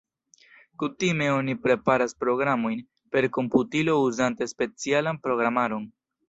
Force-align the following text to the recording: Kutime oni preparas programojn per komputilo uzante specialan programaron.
Kutime 0.83 1.27
oni 1.33 1.55
preparas 1.65 2.17
programojn 2.23 2.81
per 3.17 3.27
komputilo 3.37 3.99
uzante 4.07 4.49
specialan 4.55 5.21
programaron. 5.29 5.87